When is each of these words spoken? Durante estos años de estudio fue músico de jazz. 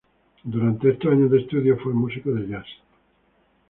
Durante 0.43 0.89
estos 0.89 1.11
años 1.13 1.29
de 1.29 1.41
estudio 1.41 1.77
fue 1.77 1.93
músico 1.93 2.31
de 2.31 2.47
jazz. 2.47 2.65